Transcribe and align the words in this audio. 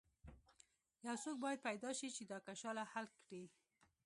یو 1.05 1.15
څوک 1.23 1.37
باید 1.43 1.59
پیدا 1.67 1.89
شي 1.99 2.09
چې 2.15 2.23
دا 2.31 2.37
کشاله 2.47 2.83
حل 2.93 3.05
کړي. 3.23 3.43